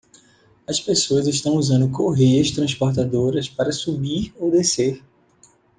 [0.67, 4.99] As pessoas estão usando correias transportadoras para subir ou descer.